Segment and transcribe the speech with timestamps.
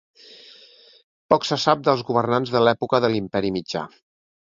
[1.35, 3.89] Poc se sap dels governants de l'època de l'Imperi Mitjà.